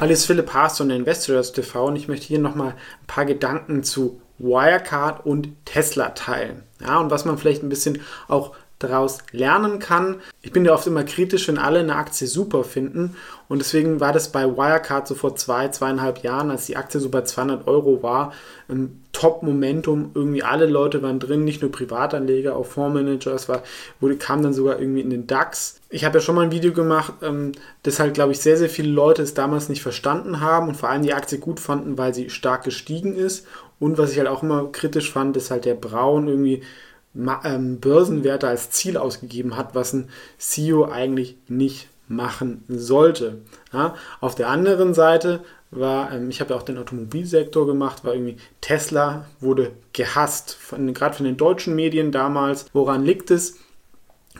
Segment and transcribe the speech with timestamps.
[0.00, 3.82] Hallo, ist Philipp Haas von Investors TV und ich möchte hier nochmal ein paar Gedanken
[3.82, 6.62] zu Wirecard und Tesla teilen.
[6.80, 8.54] Ja, und was man vielleicht ein bisschen auch
[8.86, 10.16] daraus lernen kann.
[10.42, 13.16] Ich bin ja oft immer kritisch, wenn alle eine Aktie super finden.
[13.48, 17.10] Und deswegen war das bei Wirecard so vor zwei, zweieinhalb Jahren, als die Aktie so
[17.10, 18.32] bei 200 Euro war,
[18.68, 20.12] ein Top-Momentum.
[20.14, 23.34] Irgendwie alle Leute waren drin, nicht nur Privatanleger, auch Fondsmanager.
[23.34, 23.62] Es war,
[24.00, 25.80] wurde, kam dann sogar irgendwie in den DAX.
[25.90, 28.70] Ich habe ja schon mal ein Video gemacht, ähm, das halt, glaube ich, sehr, sehr
[28.70, 32.14] viele Leute es damals nicht verstanden haben und vor allem die Aktie gut fanden, weil
[32.14, 33.46] sie stark gestiegen ist.
[33.78, 36.62] Und was ich halt auch immer kritisch fand, ist halt der Braun irgendwie
[37.14, 43.42] Börsenwerte als Ziel ausgegeben hat, was ein CEO eigentlich nicht machen sollte.
[43.72, 45.40] Ja, auf der anderen Seite
[45.70, 51.16] war, ähm, ich habe ja auch den Automobilsektor gemacht, war irgendwie Tesla wurde gehasst, gerade
[51.16, 52.66] von den deutschen Medien damals.
[52.72, 53.56] Woran liegt es?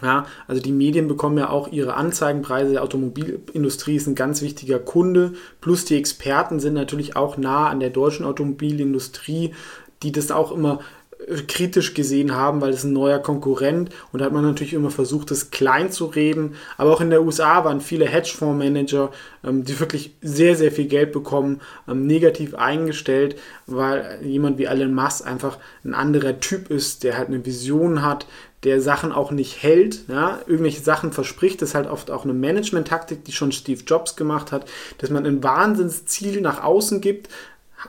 [0.02, 2.72] Ja, also die Medien bekommen ja auch ihre Anzeigenpreise.
[2.72, 5.34] Die Automobilindustrie ist ein ganz wichtiger Kunde.
[5.60, 9.54] Plus die Experten sind natürlich auch nah an der deutschen Automobilindustrie,
[10.02, 10.80] die das auch immer
[11.48, 15.30] kritisch gesehen haben, weil es ein neuer Konkurrent und da hat man natürlich immer versucht,
[15.30, 16.54] das klein zu reden.
[16.76, 19.10] Aber auch in der USA waren viele Hedgefondsmanager,
[19.44, 24.94] ähm, die wirklich sehr, sehr viel Geld bekommen, ähm, negativ eingestellt, weil jemand wie Elon
[24.94, 28.26] Musk einfach ein anderer Typ ist, der halt eine Vision hat,
[28.64, 32.32] der Sachen auch nicht hält, ja, irgendwelche Sachen verspricht, das ist halt oft auch eine
[32.32, 34.66] Management-Taktik, die schon Steve Jobs gemacht hat,
[34.98, 37.28] dass man ein Wahnsinnsziel nach außen gibt,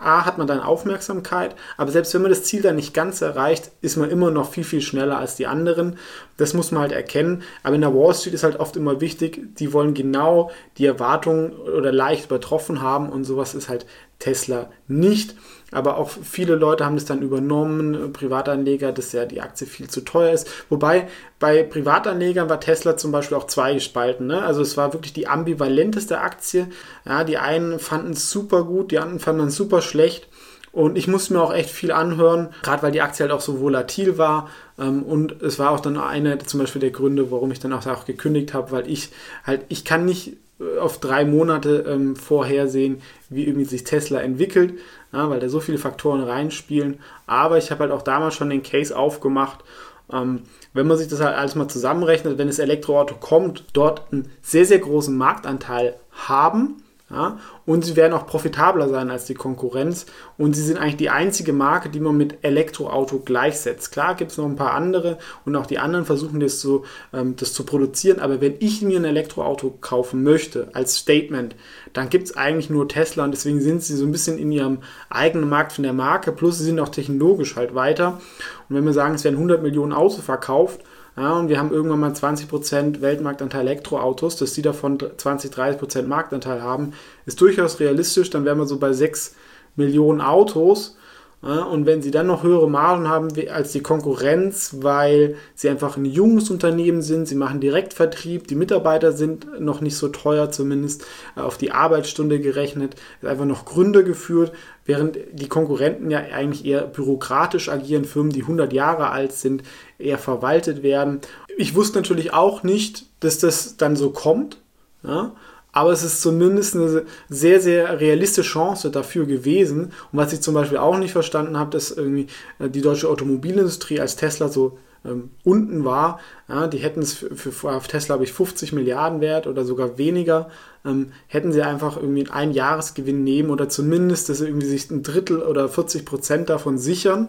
[0.02, 3.72] A, hat man dann Aufmerksamkeit, aber selbst wenn man das Ziel dann nicht ganz erreicht,
[3.82, 5.98] ist man immer noch viel, viel schneller als die anderen.
[6.38, 7.44] Das muss man halt erkennen.
[7.64, 11.52] Aber in der Wall Street ist halt oft immer wichtig, die wollen genau die Erwartungen
[11.52, 13.86] oder leicht übertroffen haben und sowas ist halt
[14.20, 15.36] Tesla nicht.
[15.72, 20.02] Aber auch viele Leute haben das dann übernommen, Privatanleger, dass ja die Aktie viel zu
[20.02, 20.48] teuer ist.
[20.70, 21.08] Wobei
[21.40, 24.28] bei Privatanlegern war Tesla zum Beispiel auch zweigespalten.
[24.28, 24.44] Ne?
[24.44, 26.68] Also es war wirklich die ambivalenteste Aktie.
[27.06, 30.30] Ja, die einen fanden es super gut, die anderen fanden es super schlecht.
[30.72, 33.62] Und ich musste mir auch echt viel anhören, gerade weil die Aktie halt auch so
[33.62, 34.50] volatil war.
[34.78, 37.86] Ähm, und es war auch dann einer zum Beispiel der Gründe, warum ich dann auch,
[37.88, 39.10] auch gekündigt habe, weil ich
[39.46, 40.38] halt, ich kann nicht
[40.80, 44.80] auf drei Monate ähm, vorhersehen, wie irgendwie sich Tesla entwickelt,
[45.12, 47.00] ja, weil da so viele Faktoren reinspielen.
[47.28, 49.64] Aber ich habe halt auch damals schon den Case aufgemacht,
[50.12, 50.44] ähm,
[50.74, 54.66] wenn man sich das halt alles mal zusammenrechnet, wenn das Elektroauto kommt, dort einen sehr,
[54.66, 57.38] sehr großen Marktanteil haben ja?
[57.68, 60.08] Und sie werden auch profitabler sein als die Konkurrenz.
[60.38, 63.92] Und sie sind eigentlich die einzige Marke, die man mit Elektroauto gleichsetzt.
[63.92, 66.84] Klar gibt es noch ein paar andere und auch die anderen versuchen das, so,
[67.14, 68.20] ähm, das zu produzieren.
[68.20, 71.56] Aber wenn ich mir ein Elektroauto kaufen möchte als Statement,
[71.94, 74.80] dann gibt es eigentlich nur Tesla und deswegen sind sie so ein bisschen in ihrem
[75.10, 76.32] eigenen Markt von der Marke.
[76.32, 78.20] Plus sie sind auch technologisch halt weiter.
[78.68, 80.82] Und wenn wir sagen, es werden 100 Millionen Autos verkauft,
[81.18, 86.62] ja, und wir haben irgendwann mal 20% Weltmarktanteil Elektroautos, dass die davon 20, 30% Marktanteil
[86.62, 86.92] haben,
[87.26, 88.30] ist durchaus realistisch.
[88.30, 89.34] Dann wären wir so bei 6
[89.78, 90.98] Millionen Autos.
[91.46, 96.06] Und wenn sie dann noch höhere Margen haben als die Konkurrenz, weil sie einfach ein
[96.06, 101.06] junges Unternehmen sind, sie machen Direktvertrieb, die Mitarbeiter sind noch nicht so teuer, zumindest
[101.38, 104.54] äh, auf die Arbeitsstunde gerechnet, ist einfach noch Gründe geführt,
[104.86, 109.62] während die Konkurrenten ja eigentlich eher bürokratisch agieren, Firmen, die 100 Jahre alt sind,
[110.00, 111.22] eher verwaltet werden.
[111.58, 114.58] Ich wusste natürlich auch nicht, dass das dann so kommt.
[115.04, 115.36] Ja?
[115.76, 119.92] Aber es ist zumindest eine sehr, sehr realistische Chance dafür gewesen.
[120.12, 122.28] Und was ich zum Beispiel auch nicht verstanden habe, dass irgendwie
[122.60, 127.36] äh, die deutsche Automobilindustrie als Tesla so ähm, unten war, ja, die hätten es für,
[127.36, 130.50] für auf Tesla, habe ich 50 Milliarden wert oder sogar weniger,
[130.86, 135.04] ähm, hätten sie einfach irgendwie einen Jahresgewinn nehmen oder zumindest, dass sie irgendwie sich ein
[135.04, 137.28] Drittel oder 40 Prozent davon sichern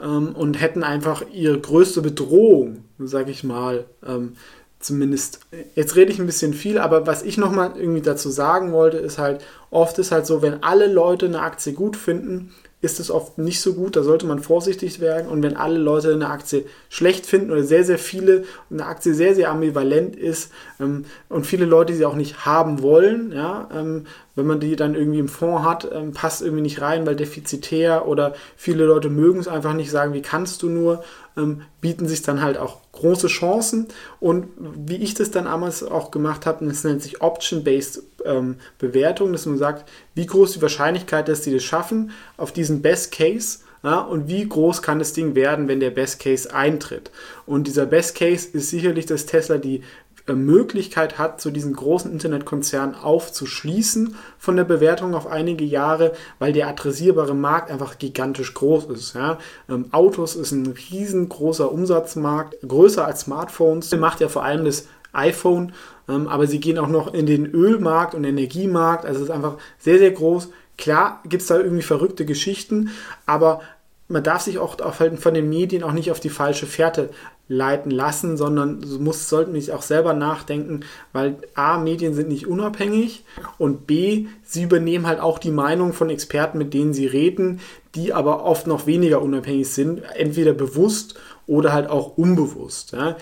[0.00, 4.36] ähm, und hätten einfach ihre größte Bedrohung, sage ich mal, ähm,
[4.82, 5.40] zumindest,
[5.74, 9.18] jetzt rede ich ein bisschen viel, aber was ich nochmal irgendwie dazu sagen wollte, ist
[9.18, 13.38] halt, oft ist halt so, wenn alle Leute eine Aktie gut finden, ist es oft
[13.38, 15.28] nicht so gut, da sollte man vorsichtig werden.
[15.28, 19.36] Und wenn alle Leute eine Aktie schlecht finden oder sehr, sehr viele eine Aktie sehr,
[19.36, 20.50] sehr ambivalent ist
[20.80, 24.96] ähm, und viele Leute sie auch nicht haben wollen, ja, ähm, wenn man die dann
[24.96, 29.38] irgendwie im Fonds hat, ähm, passt irgendwie nicht rein, weil defizitär oder viele Leute mögen
[29.38, 31.04] es einfach nicht sagen, wie kannst du nur,
[31.36, 33.88] ähm, bieten sich dann halt auch große Chancen.
[34.20, 39.32] Und wie ich das dann damals auch gemacht habe, das nennt sich Option-Based ähm, Bewertung,
[39.32, 43.60] dass man sagt, wie groß die Wahrscheinlichkeit, dass die das schaffen, auf diesen Best Case.
[43.84, 47.10] Ja, und wie groß kann das Ding werden, wenn der Best Case eintritt?
[47.46, 49.82] Und dieser Best Case ist sicherlich, dass Tesla die
[50.28, 56.68] Möglichkeit hat, so diesen großen Internetkonzern aufzuschließen von der Bewertung auf einige Jahre, weil der
[56.68, 59.14] adressierbare Markt einfach gigantisch groß ist.
[59.14, 59.38] Ja.
[59.68, 63.90] Ähm, Autos ist ein riesengroßer Umsatzmarkt, größer als Smartphones.
[63.90, 65.72] Der macht ja vor allem das iPhone,
[66.08, 69.04] ähm, aber sie gehen auch noch in den Ölmarkt und Energiemarkt.
[69.04, 70.48] Also es ist einfach sehr, sehr groß.
[70.78, 72.90] Klar gibt es da irgendwie verrückte Geschichten,
[73.26, 73.60] aber
[74.08, 77.10] man darf sich auch von den Medien auch nicht auf die falsche Fährte
[77.52, 80.80] leiten lassen, sondern muss, sollten sich auch selber nachdenken,
[81.12, 83.24] weil A, Medien sind nicht unabhängig
[83.58, 87.60] und B, sie übernehmen halt auch die Meinung von Experten, mit denen sie reden,
[87.94, 91.14] die aber oft noch weniger unabhängig sind, entweder bewusst
[91.46, 92.92] oder halt auch unbewusst.
[92.92, 93.16] Ja.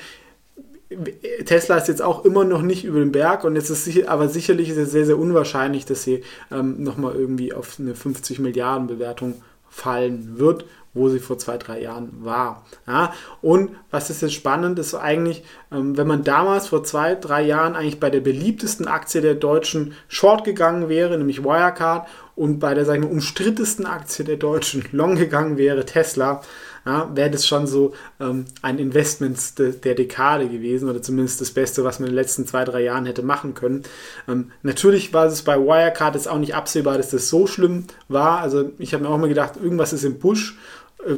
[1.45, 4.29] Tesla ist jetzt auch immer noch nicht über den Berg und es ist sicher, aber
[4.29, 8.89] sicherlich ist es sehr, sehr unwahrscheinlich, dass sie ähm, nochmal irgendwie auf eine 50 Milliarden
[8.89, 12.65] Bewertung fallen wird wo sie vor zwei, drei Jahren war.
[12.87, 13.13] Ja,
[13.43, 17.77] und was ist jetzt spannend, ist eigentlich, ähm, wenn man damals vor zwei, drei Jahren
[17.77, 22.09] eigentlich bei der beliebtesten Aktie der Deutschen Short gegangen wäre, nämlich Wirecard,
[22.41, 26.41] und bei der, sagen wir, umstrittesten Aktie der Deutschen Long gegangen wäre, Tesla,
[26.87, 31.51] ja, wäre das schon so ähm, ein Investment de, der Dekade gewesen oder zumindest das
[31.51, 33.83] Beste, was man in den letzten zwei, drei Jahren hätte machen können.
[34.27, 38.39] Ähm, natürlich war es bei Wirecard jetzt auch nicht absehbar, dass das so schlimm war.
[38.39, 40.57] Also ich habe mir auch mal gedacht, irgendwas ist im Busch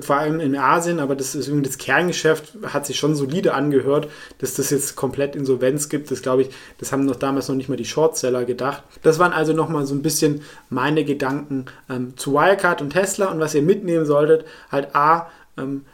[0.01, 4.09] vor allem in Asien, aber das ist irgendwie das Kerngeschäft hat sich schon solide angehört,
[4.39, 6.11] dass das jetzt komplett Insolvenz gibt.
[6.11, 8.85] Das glaube ich, das haben noch damals noch nicht mal die Shortseller gedacht.
[9.03, 13.41] Das waren also nochmal so ein bisschen meine Gedanken ähm, zu Wirecard und Tesla und
[13.41, 15.85] was ihr mitnehmen solltet, halt A, ähm,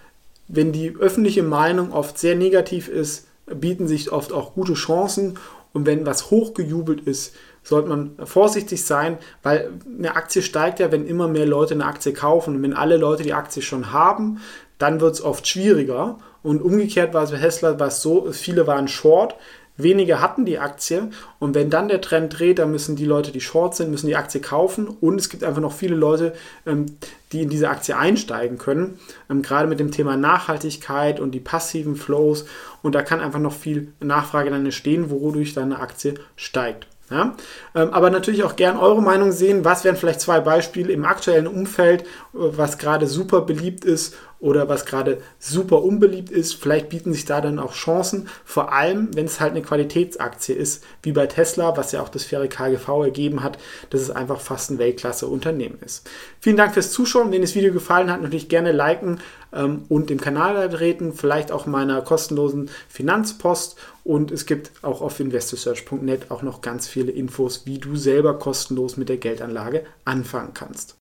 [0.48, 5.38] wenn die öffentliche Meinung oft sehr negativ ist, bieten sich oft auch gute Chancen
[5.72, 7.34] und wenn was hochgejubelt ist,
[7.68, 12.14] sollte man vorsichtig sein, weil eine Aktie steigt ja, wenn immer mehr Leute eine Aktie
[12.14, 12.56] kaufen.
[12.56, 14.40] Und wenn alle Leute die Aktie schon haben,
[14.78, 16.18] dann wird es oft schwieriger.
[16.42, 19.34] Und umgekehrt war es bei Tesla war es so, viele waren short,
[19.76, 21.10] wenige hatten die Aktie.
[21.40, 24.16] Und wenn dann der Trend dreht, dann müssen die Leute, die short sind, müssen die
[24.16, 24.88] Aktie kaufen.
[24.88, 26.32] Und es gibt einfach noch viele Leute,
[26.64, 26.86] ähm,
[27.32, 28.98] die in diese Aktie einsteigen können.
[29.28, 32.46] Ähm, gerade mit dem Thema Nachhaltigkeit und die passiven Flows.
[32.80, 36.86] Und da kann einfach noch viel Nachfrage dann entstehen, wodurch dann eine Aktie steigt.
[37.10, 37.34] Ja?
[37.74, 39.64] Ähm, aber natürlich auch gern eure Meinung sehen.
[39.64, 44.68] Was wären vielleicht zwei Beispiele im aktuellen Umfeld, äh, was gerade super beliebt ist oder
[44.68, 46.54] was gerade super unbeliebt ist.
[46.54, 50.84] Vielleicht bieten sich da dann auch Chancen, vor allem wenn es halt eine Qualitätsaktie ist,
[51.02, 53.58] wie bei Tesla, was ja auch das faire KGV ergeben hat,
[53.90, 56.08] dass es einfach fast ein Weltklasse-Unternehmen ist.
[56.40, 57.32] Vielen Dank fürs Zuschauen.
[57.32, 59.20] Wenn das Video gefallen hat, natürlich gerne liken
[59.52, 63.76] ähm, und dem Kanal beitreten, vielleicht auch meiner kostenlosen Finanzpost.
[64.04, 68.96] Und es gibt auch auf investorsearch.net auch noch ganz viele Infos, wie du selber kostenlos
[68.96, 70.96] mit der Geldanlage anfangen kannst.